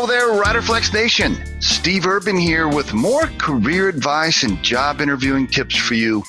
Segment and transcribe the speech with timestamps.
[0.00, 1.36] Hello there, Riderflex Nation.
[1.60, 6.24] Steve Urban here with more career advice and job interviewing tips for you.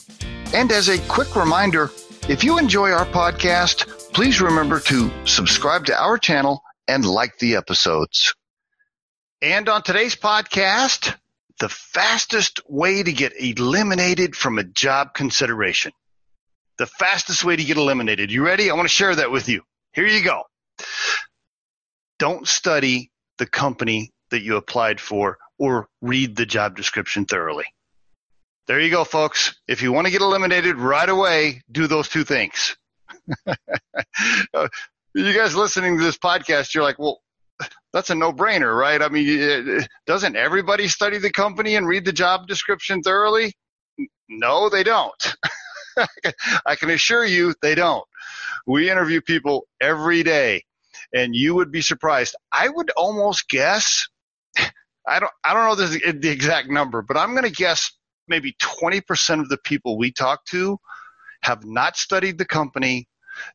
[0.53, 1.89] And as a quick reminder,
[2.27, 7.55] if you enjoy our podcast, please remember to subscribe to our channel and like the
[7.55, 8.35] episodes.
[9.41, 11.15] And on today's podcast,
[11.61, 15.93] the fastest way to get eliminated from a job consideration.
[16.77, 18.33] The fastest way to get eliminated.
[18.33, 18.69] You ready?
[18.69, 19.61] I want to share that with you.
[19.93, 20.43] Here you go.
[22.19, 27.65] Don't study the company that you applied for or read the job description thoroughly.
[28.67, 29.55] There you go, folks.
[29.67, 32.77] If you want to get eliminated right away, do those two things.
[35.13, 37.21] you guys listening to this podcast, you're like, well,
[37.93, 39.01] that's a no brainer, right?
[39.01, 43.53] I mean, doesn't everybody study the company and read the job description thoroughly?
[44.29, 45.35] No, they don't.
[46.65, 48.05] I can assure you they don't.
[48.65, 50.63] We interview people every day
[51.13, 52.35] and you would be surprised.
[52.51, 54.07] I would almost guess.
[55.07, 55.31] I don't.
[55.43, 57.91] I don't know the, the exact number, but I'm going to guess
[58.27, 60.79] maybe 20% of the people we talk to
[61.41, 63.07] have not studied the company.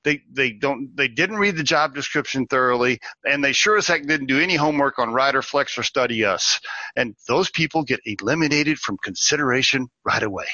[0.04, 4.06] They they don't they didn't read the job description thoroughly, and they sure as heck
[4.06, 6.60] didn't do any homework on Riderflex or Study Us.
[6.96, 10.46] And those people get eliminated from consideration right away.